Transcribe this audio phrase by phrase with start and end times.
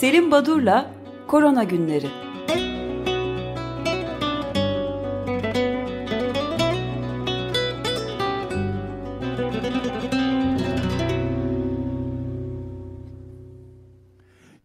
[0.00, 0.90] Selim Badur'la
[1.28, 2.06] Korona Günleri.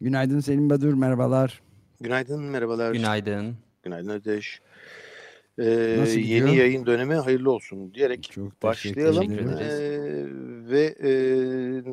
[0.02, 1.62] Günaydın Selim Badur, merhabalar.
[2.02, 2.94] Günaydın, merhabalar.
[2.94, 3.56] Günaydın.
[3.84, 4.62] Günaydın Ateş.
[5.60, 6.48] Ee, Nasıl gidiyor?
[6.48, 9.32] yeni yayın dönemi hayırlı olsun diyerek Çok başlayalım.
[9.32, 10.26] Ee,
[10.70, 11.10] ve e,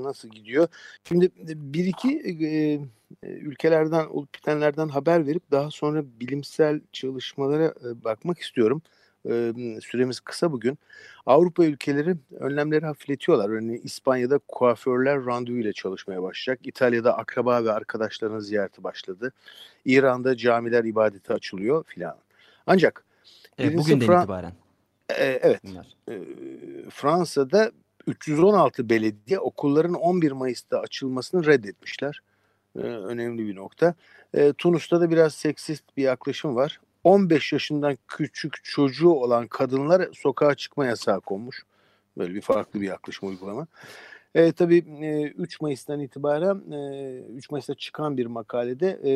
[0.03, 0.69] nasıl gidiyor?
[1.09, 1.31] Şimdi
[1.73, 2.81] bir iki e,
[3.29, 8.83] ülkelerden, olup bitenlerden haber verip daha sonra bilimsel çalışmalara e, bakmak istiyorum.
[9.29, 10.79] E, süremiz kısa bugün.
[11.27, 13.51] Avrupa ülkeleri önlemleri hafifletiyorlar.
[13.51, 16.67] Örneğin İspanya'da kuaförler randevu ile çalışmaya başlayacak.
[16.67, 19.33] İtalya'da akraba ve arkadaşlarının ziyareti başladı.
[19.85, 22.17] İran'da camiler ibadete açılıyor filan.
[22.67, 23.05] Ancak
[23.59, 24.53] Birincisi bugünden Fra- itibaren
[25.09, 25.87] e, evet bunlar.
[26.09, 26.15] e,
[26.91, 27.73] Fransa'da
[28.07, 32.21] 316 belediye okulların 11 Mayıs'ta açılmasını reddetmişler.
[32.77, 33.95] E, önemli bir nokta.
[34.35, 36.81] E, Tunus'ta da biraz seksist bir yaklaşım var.
[37.05, 41.63] 15 yaşından küçük çocuğu olan kadınlar sokağa çıkma yasağı konmuş.
[42.19, 43.67] Böyle bir farklı bir yaklaşım uygulama.
[44.35, 49.13] E, tabii e, 3 Mayıs'tan itibaren e, 3 Mayıs'ta çıkan bir makalede e,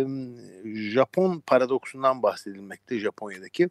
[0.75, 3.71] Japon paradoksundan bahsedilmekte Japonya'daki.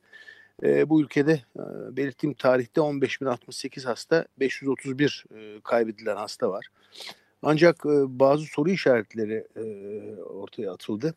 [0.63, 1.61] E, bu ülkede e,
[1.97, 6.67] belirttiğim tarihte 15.068 hasta, 531 e, kaybedilen hasta var.
[7.43, 9.63] Ancak e, bazı soru işaretleri e,
[10.21, 11.15] ortaya atıldı.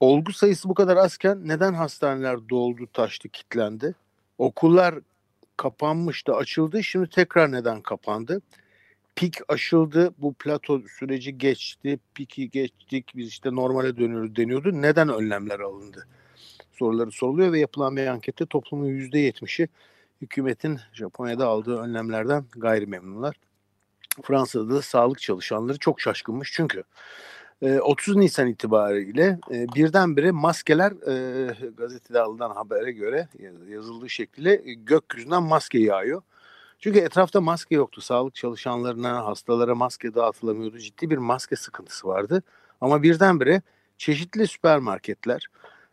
[0.00, 3.94] Olgu sayısı bu kadar azken neden hastaneler doldu, taştı, kilitlendi?
[4.38, 4.94] Okullar
[5.56, 6.82] kapanmıştı, açıldı.
[6.82, 8.42] Şimdi tekrar neden kapandı?
[9.16, 14.82] Pik aşıldı, bu plato süreci geçti, piki geçtik, biz işte normale dönüyoruz deniyordu.
[14.82, 16.06] Neden önlemler alındı?
[16.78, 19.68] Soruları soruluyor ve yapılan bir ankette toplumun %70'i
[20.22, 23.36] hükümetin Japonya'da aldığı önlemlerden gayri memnunlar.
[24.22, 26.84] Fransa'da da sağlık çalışanları çok şaşkınmış çünkü
[27.62, 34.52] e, 30 Nisan itibariyle e, birdenbire maskeler e, gazetede alınan habere göre yaz- yazıldığı şekliyle
[34.52, 36.22] e, gökyüzünden maske yağıyor.
[36.78, 38.00] Çünkü etrafta maske yoktu.
[38.00, 40.78] Sağlık çalışanlarına, hastalara maske dağıtılamıyordu.
[40.78, 42.42] Ciddi bir maske sıkıntısı vardı.
[42.80, 43.62] Ama birdenbire
[43.98, 45.46] çeşitli süpermarketler,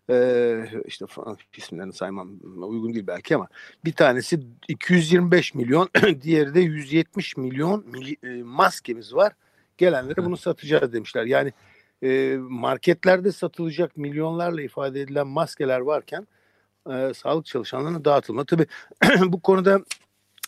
[0.10, 3.48] ee, işte falan isimlerini saymam uygun değil belki ama
[3.86, 5.90] bir tanesi 225 milyon,
[6.22, 9.34] diğeri de 170 milyon mili- e, maskemiz var.
[9.78, 11.26] Gelenlere bunu satacağız demişler.
[11.26, 11.54] Yani
[12.04, 16.28] e, marketlerde satılacak milyonlarla ifade edilen maskeler varken
[16.92, 18.46] e, sağlık çalışanlarına dağıtılma.
[18.46, 18.66] Tabii
[19.26, 19.80] bu konuda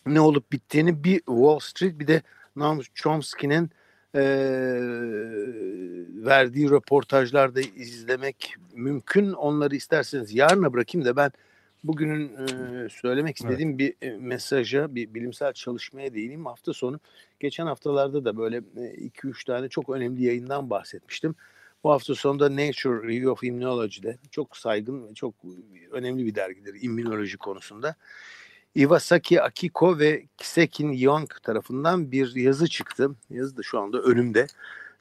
[0.06, 2.22] ne olup bittiğini bir Wall Street bir de
[2.56, 3.72] Noam Chomsky'nin
[4.17, 4.23] e,
[6.25, 9.33] verdiği röportajlarda izlemek mümkün.
[9.33, 11.31] Onları isterseniz yarına bırakayım da ben
[11.83, 16.45] bugünün e, söylemek istediğim bir e, mesaja, bir bilimsel çalışmaya değineyim.
[16.45, 17.00] Hafta sonu,
[17.39, 21.35] geçen haftalarda da böyle 2-3 tane çok önemli yayından bahsetmiştim.
[21.83, 25.33] Bu hafta sonunda Nature Review of Immunology'de çok saygın ve çok
[25.91, 27.95] önemli bir dergidir immünoloji konusunda.
[28.77, 33.11] Iwasaki Akiko ve Kisekin Young tarafından bir yazı çıktı.
[33.29, 34.47] Yazı da şu anda önümde.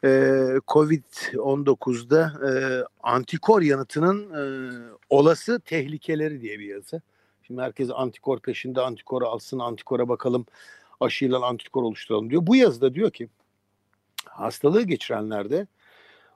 [0.05, 0.09] Ee,
[0.69, 2.51] Covid-19'da e,
[3.03, 4.43] antikor yanıtının e,
[5.11, 7.03] olası tehlikeleri diye bir yazı.
[7.43, 10.47] Şimdi herkes antikor peşinde antikor alsın, antikora bakalım,
[11.01, 12.47] aşıyla antikor oluşturalım diyor.
[12.47, 13.29] Bu yazıda diyor ki
[14.25, 15.67] hastalığı geçirenlerde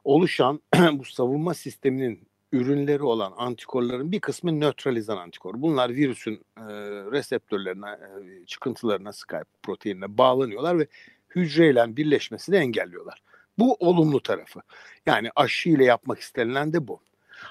[0.05, 0.61] oluşan
[0.93, 5.55] bu savunma sisteminin ürünleri olan antikorların bir kısmı nötralizan antikor.
[5.57, 6.65] Bunlar virüsün e,
[7.13, 10.87] reseptörlerine, e, çıkıntılarına, Skype proteinine bağlanıyorlar ve
[11.35, 13.23] hücreyle birleşmesini engelliyorlar.
[13.59, 14.61] Bu olumlu tarafı.
[15.07, 17.01] Yani aşı ile yapmak istenilen de bu.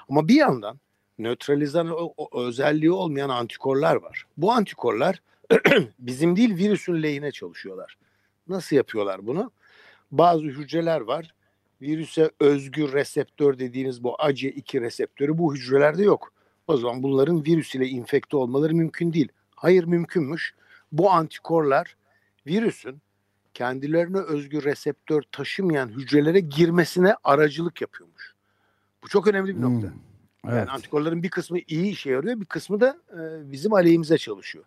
[0.08, 0.80] Ama bir yandan
[1.18, 1.96] nötralizan
[2.34, 4.26] özelliği olmayan antikorlar var.
[4.36, 5.22] Bu antikorlar
[5.98, 7.98] bizim değil virüsün lehine çalışıyorlar.
[8.48, 9.50] Nasıl yapıyorlar bunu?
[10.12, 11.34] Bazı hücreler var
[11.82, 16.32] virüse özgü reseptör dediğiniz bu AC2 reseptörü bu hücrelerde yok.
[16.66, 19.28] O zaman bunların virüs ile infekte olmaları mümkün değil.
[19.56, 20.54] Hayır mümkünmüş.
[20.92, 21.96] Bu antikorlar
[22.46, 22.98] virüsün
[23.54, 28.34] kendilerine özgü reseptör taşımayan hücrelere girmesine aracılık yapıyormuş.
[29.02, 29.88] Bu çok önemli bir nokta.
[29.88, 29.96] Hmm,
[30.44, 30.58] Evet.
[30.58, 34.64] Yani antikorların bir kısmı iyi işe yarıyor, bir kısmı da e, bizim aleyhimize çalışıyor.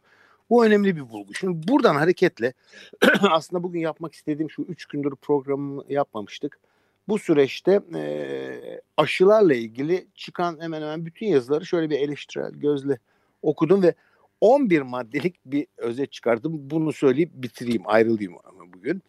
[0.49, 1.33] Bu önemli bir bulgu.
[1.33, 2.53] Şimdi buradan hareketle
[3.21, 6.59] aslında bugün yapmak istediğim şu üç gündür programı yapmamıştık.
[7.07, 12.97] Bu süreçte e, aşılarla ilgili çıkan hemen hemen bütün yazıları şöyle bir eleştirel gözle
[13.41, 13.93] okudum ve
[14.41, 16.69] 11 maddelik bir özet çıkardım.
[16.69, 18.33] Bunu söyleyip bitireyim, ayrılayım
[18.73, 19.01] bugün.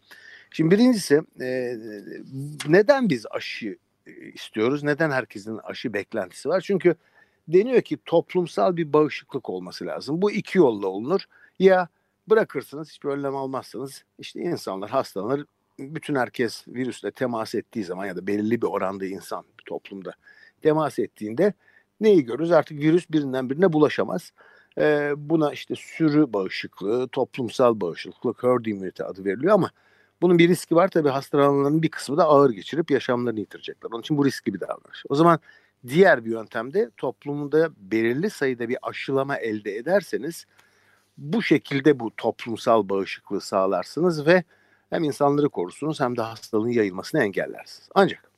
[0.51, 1.75] Şimdi birincisi e,
[2.67, 3.77] neden biz aşı
[4.33, 4.83] istiyoruz?
[4.83, 6.61] Neden herkesin aşı beklentisi var?
[6.61, 6.95] Çünkü
[7.47, 10.21] deniyor ki toplumsal bir bağışıklık olması lazım.
[10.21, 11.21] Bu iki yolla olunur.
[11.59, 11.87] Ya
[12.29, 15.45] bırakırsınız hiçbir önlem almazsanız işte insanlar hastalanır
[15.79, 20.13] bütün herkes virüsle temas ettiği zaman ya da belirli bir oranda insan bir toplumda
[20.61, 21.53] temas ettiğinde
[22.01, 22.51] neyi görürüz?
[22.51, 24.31] Artık virüs birinden birine bulaşamaz.
[24.77, 29.69] Ee, buna işte sürü bağışıklığı, toplumsal bağışıklık, herd immunity adı veriliyor ama
[30.21, 30.87] bunun bir riski var.
[30.87, 33.89] Tabii hastalananların bir kısmı da ağır geçirip yaşamlarını yitirecekler.
[33.91, 35.03] Onun için bu riskli bir davranış.
[35.09, 35.39] O zaman
[35.87, 40.45] diğer bir yöntemde toplumda belirli sayıda bir aşılama elde ederseniz
[41.17, 44.43] bu şekilde bu toplumsal bağışıklığı sağlarsınız ve
[44.89, 47.89] hem insanları korursunuz hem de hastalığın yayılmasını engellersiniz.
[47.95, 48.31] Ancak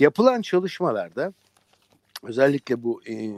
[0.00, 1.32] yapılan çalışmalarda
[2.22, 3.30] özellikle bu e,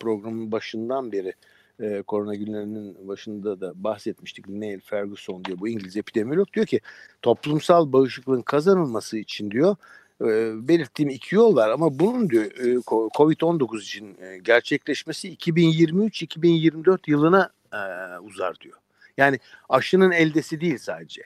[0.00, 1.34] programın başından beri
[1.80, 4.48] e, korona günlerinin başında da bahsetmiştik.
[4.48, 6.80] Neil Ferguson diyor bu İngiliz epidemiyolog diyor ki
[7.22, 9.76] toplumsal bağışıklığın kazanılması için diyor
[10.20, 10.26] e,
[10.68, 12.74] belirttiğim iki yol var ama bunun diyor e,
[13.16, 17.78] Covid-19 için e, gerçekleşmesi 2023-2024 yılına e,
[18.18, 18.78] uzar diyor.
[19.16, 19.38] Yani
[19.68, 21.22] aşının eldesi değil sadece.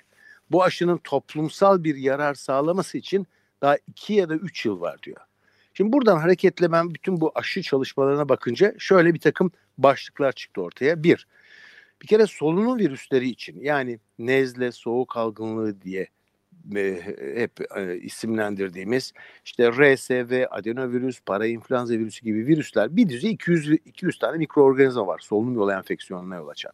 [0.50, 3.26] Bu aşının toplumsal bir yarar sağlaması için
[3.62, 5.20] daha iki ya da üç yıl var diyor.
[5.74, 11.02] Şimdi buradan hareketle ben bütün bu aşı çalışmalarına bakınca şöyle bir takım başlıklar çıktı ortaya.
[11.02, 11.26] Bir,
[12.02, 16.08] bir kere solunum virüsleri için yani nezle, soğuk algınlığı diye
[16.76, 17.00] e,
[17.34, 19.12] hep e, isimlendirdiğimiz
[19.44, 25.54] işte RSV, adenovirüs, parainfluenza virüsü gibi virüsler bir düzey 200 200 tane mikroorganizma var solunum
[25.54, 26.72] yolu enfeksiyonuna yol açan.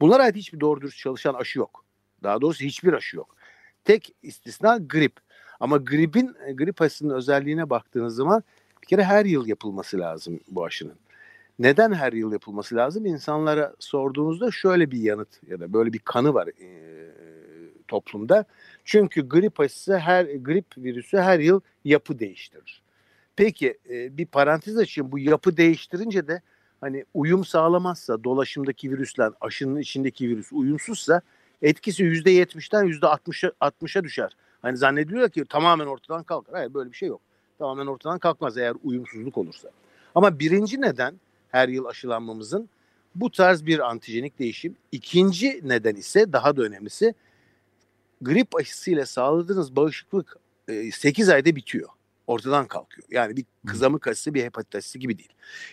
[0.00, 1.84] Bunlara ait hiçbir doğru dürüst çalışan aşı yok.
[2.22, 3.36] Daha doğrusu hiçbir aşı yok.
[3.84, 5.16] Tek istisna grip.
[5.60, 8.42] Ama gripin grip aşısının özelliğine baktığınız zaman
[8.82, 10.96] bir kere her yıl yapılması lazım bu aşının.
[11.58, 13.06] Neden her yıl yapılması lazım?
[13.06, 16.68] İnsanlara sorduğunuzda şöyle bir yanıt ya da böyle bir kanı var e,
[17.88, 18.44] toplumda.
[18.84, 22.82] Çünkü grip aşısı her grip virüsü her yıl yapı değiştirir.
[23.36, 25.12] Peki e, bir parantez açayım.
[25.12, 26.42] Bu yapı değiştirince de
[26.80, 31.22] hani uyum sağlamazsa dolaşımdaki virüsler aşının içindeki virüs uyumsuzsa
[31.62, 34.36] etkisi %70'den %60'a 60'a düşer.
[34.62, 36.54] Hani zannediliyor ki tamamen ortadan kalkar.
[36.54, 37.20] Hayır böyle bir şey yok.
[37.58, 39.70] Tamamen ortadan kalkmaz eğer uyumsuzluk olursa.
[40.14, 41.14] Ama birinci neden
[41.48, 42.68] her yıl aşılanmamızın
[43.14, 44.76] bu tarz bir antijenik değişim.
[44.92, 47.14] İkinci neden ise daha da önemlisi
[48.20, 50.36] grip aşısıyla sağladığınız bağışıklık
[50.92, 51.88] 8 ayda bitiyor.
[52.26, 53.08] Ortadan kalkıyor.
[53.10, 55.32] Yani bir kızamık aşısı bir hepatit aşısı gibi değil.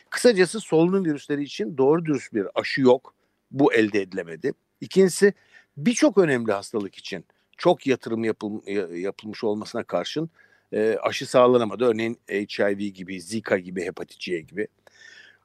[0.09, 3.13] Kısacası solunum virüsleri için doğru dürüst bir aşı yok.
[3.51, 4.53] Bu elde edilemedi.
[4.81, 5.33] İkincisi
[5.77, 7.25] birçok önemli hastalık için
[7.57, 10.29] çok yatırım yapıl, yapılmış olmasına karşın
[10.73, 11.85] e, aşı sağlanamadı.
[11.85, 14.67] Örneğin HIV gibi, Zika gibi, hepatit C gibi.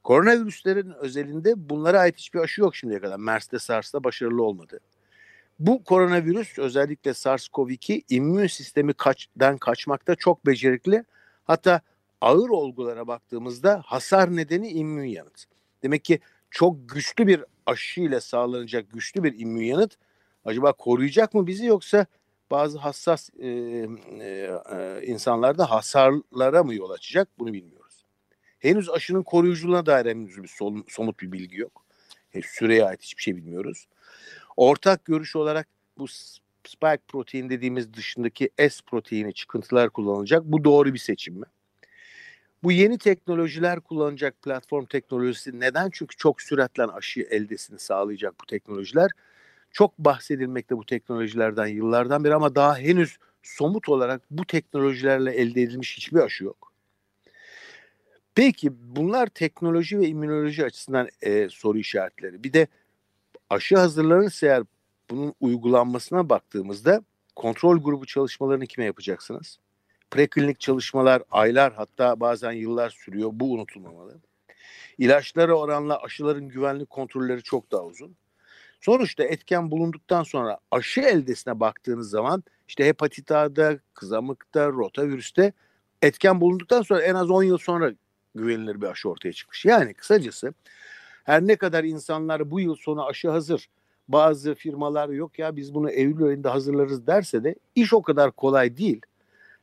[0.03, 3.17] Koronavirüslerin özelinde bunlara ait hiçbir aşı yok şimdiye kadar.
[3.17, 4.79] MERS'te, SARS'ta başarılı olmadı.
[5.59, 11.03] Bu koronavirüs özellikle SARS-CoV-2 immün sistemi kaçtan kaçmakta çok becerikli.
[11.43, 11.81] Hatta
[12.21, 15.45] ağır olgulara baktığımızda hasar nedeni immün yanıt.
[15.83, 16.19] Demek ki
[16.51, 19.97] çok güçlü bir aşı ile sağlanacak güçlü bir immün yanıt
[20.45, 22.05] acaba koruyacak mı bizi yoksa
[22.51, 23.47] bazı hassas e,
[24.19, 24.49] e,
[25.03, 28.05] insanlarda hasarlara mı yol açacak bunu bilmiyoruz.
[28.59, 30.51] Henüz aşının koruyuculuğuna dair henüz bir
[30.87, 31.85] somut bir bilgi yok.
[32.45, 33.87] Süreye ait hiçbir şey bilmiyoruz.
[34.57, 35.67] Ortak görüş olarak
[35.97, 36.07] bu
[36.63, 40.43] spike protein dediğimiz dışındaki S proteini çıkıntılar kullanılacak.
[40.43, 41.45] Bu doğru bir seçim mi?
[42.63, 45.89] Bu yeni teknolojiler kullanacak platform teknolojisi neden?
[45.93, 49.11] Çünkü çok süratle aşı eldesini sağlayacak bu teknolojiler.
[49.71, 55.97] Çok bahsedilmekte bu teknolojilerden yıllardan beri ama daha henüz somut olarak bu teknolojilerle elde edilmiş
[55.97, 56.71] hiçbir aşı yok.
[58.35, 62.43] Peki bunlar teknoloji ve immünoloji açısından e, soru işaretleri.
[62.43, 62.67] Bir de
[63.49, 64.63] aşı hazırlanırsa eğer
[65.09, 67.03] bunun uygulanmasına baktığımızda
[67.35, 69.59] kontrol grubu çalışmalarını kime yapacaksınız?
[70.11, 73.29] Preklinik çalışmalar aylar hatta bazen yıllar sürüyor.
[73.33, 74.17] Bu unutulmamalı.
[74.97, 78.15] İlaçlara oranla aşıların güvenlik kontrolleri çok daha uzun.
[78.81, 85.53] Sonuçta etken bulunduktan sonra aşı eldesine baktığınız zaman işte hepatit A'da, kızamıkta, rotavirüste
[86.01, 87.91] etken bulunduktan sonra en az 10 yıl sonra
[88.35, 89.65] güvenilir bir aşı ortaya çıkmış.
[89.65, 90.53] Yani kısacası
[91.23, 93.69] her ne kadar insanlar bu yıl sonu aşı hazır,
[94.07, 98.77] bazı firmalar yok ya biz bunu Eylül ayında hazırlarız derse de iş o kadar kolay
[98.77, 99.01] değil.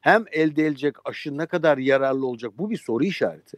[0.00, 3.56] Hem elde edilecek aşı ne kadar yararlı olacak bu bir soru işareti.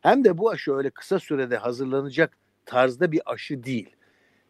[0.00, 3.96] Hem de bu aşı öyle kısa sürede hazırlanacak tarzda bir aşı değil.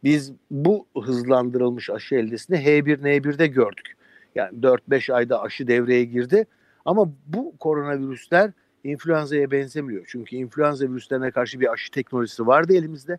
[0.05, 3.97] Biz bu hızlandırılmış aşı eldesini H1N1'de gördük.
[4.35, 6.47] Yani 4-5 ayda aşı devreye girdi.
[6.85, 8.51] Ama bu koronavirüsler
[8.85, 10.05] influenza'ya benzemiyor.
[10.09, 13.19] Çünkü influenza virüslerine karşı bir aşı teknolojisi vardı elimizde.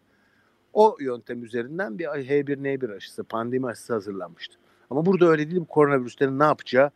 [0.73, 4.57] O yöntem üzerinden bir H1N1 aşısı, pandemi aşısı hazırlanmıştı.
[4.89, 5.61] Ama burada öyle değil.
[5.61, 6.91] Bu koronavirüslerin ne yapacağı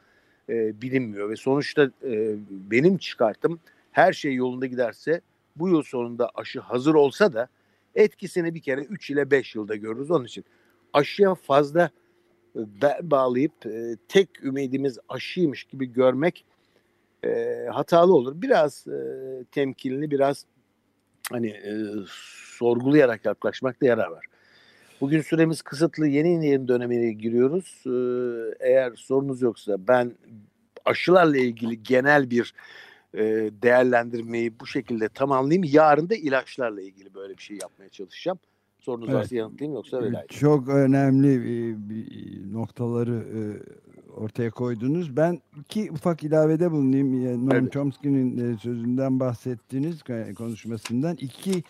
[0.50, 3.60] e, bilinmiyor ve sonuçta e, benim çıkarttım
[3.92, 5.22] her şey yolunda giderse
[5.56, 7.48] bu yıl sonunda aşı hazır olsa da
[7.98, 10.12] etkisini bir kere 3 ile 5 yılda görürüz.
[10.12, 10.46] Onun için
[10.94, 11.90] aşıya fazla
[13.02, 16.46] bağlayıp e, tek ümidimiz aşıymış gibi görmek
[17.24, 18.42] e, hatalı olur.
[18.42, 19.00] Biraz e,
[19.52, 20.46] temkinli, biraz
[21.32, 21.74] hani e,
[22.58, 24.26] sorgulayarak yaklaşmakta yarar var.
[25.02, 27.84] Bugün süremiz kısıtlı yeni yeni dönemine giriyoruz.
[27.86, 27.92] E,
[28.70, 30.14] eğer sorunuz yoksa ben
[30.86, 32.54] aşılarla ilgili genel bir
[33.18, 35.64] e, değerlendirmeyi bu şekilde tamamlayayım.
[35.64, 38.40] Yarın da ilaçlarla ilgili böyle bir şey yapmaya çalışacağım.
[38.80, 39.20] Sorunuz evet.
[39.20, 41.76] varsa yanıtlayayım yoksa veda Çok önemli
[42.54, 43.24] noktaları
[44.18, 45.18] ortaya koydunuz.
[45.18, 47.46] Ben iki ufak ilavede bulunayım.
[47.48, 47.72] Noam evet.
[47.72, 50.04] Chomsky'nin sözünden bahsettiğiniz
[50.38, 51.16] konuşmasından.
[51.16, 51.64] iki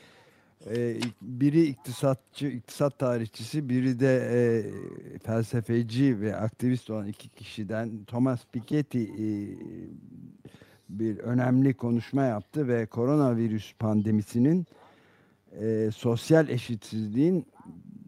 [1.22, 4.72] biri iktisatçı, iktisat tarihçisi, biri de
[5.24, 9.04] felsefeci ve aktivist olan iki kişiden Thomas Piketty
[10.90, 14.66] bir önemli konuşma yaptı ve koronavirüs pandemisinin
[15.62, 17.46] e, sosyal eşitsizliğin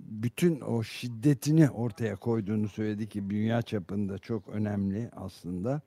[0.10, 5.82] bütün o şiddetini ortaya koyduğunu söyledi ki dünya çapında çok önemli aslında.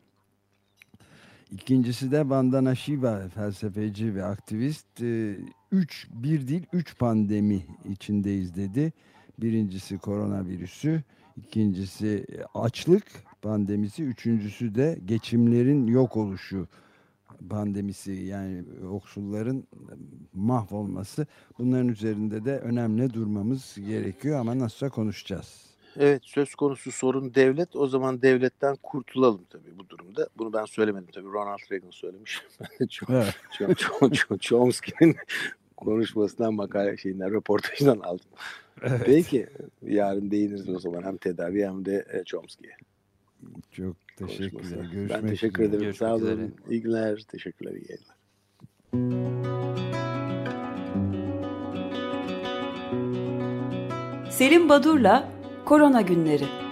[1.50, 5.02] İkincisi de Vandana Shiva felsefeci ve aktivist.
[5.02, 5.36] E,
[5.72, 8.92] üç, bir değil üç pandemi içindeyiz dedi.
[9.38, 11.02] Birincisi koronavirüsü,
[11.36, 13.04] ikincisi açlık
[13.42, 16.68] pandemisi, üçüncüsü de geçimlerin yok oluşu
[17.50, 19.64] pandemisi yani yoksulların
[20.34, 21.26] mahvolması
[21.58, 25.72] bunların üzerinde de önemli durmamız gerekiyor ama nasılsa konuşacağız.
[25.96, 30.28] Evet söz konusu sorun devlet o zaman devletten kurtulalım tabii bu durumda.
[30.38, 32.42] Bunu ben söylemedim tabii Ronald Reagan söylemiş.
[34.40, 35.16] Chomsky'nin
[35.84, 38.26] konuşmasından makale şeyinden röportajından aldım.
[38.82, 39.02] Evet.
[39.06, 39.46] Peki
[39.82, 42.76] yarın değiniriz o zaman hem tedavi hem de e, Chomsky'ye.
[43.70, 44.84] Çok teşekkürler.
[44.92, 45.80] Görüşmek ben teşekkür ederim.
[45.80, 46.24] Görüşmek Sağ olun.
[46.24, 46.48] Üzere.
[46.70, 47.24] İyi günler.
[47.28, 47.72] Teşekkürler.
[47.72, 48.22] İyi yayınlar.
[54.30, 55.28] Selim Badur'la
[55.64, 56.71] Korona Günleri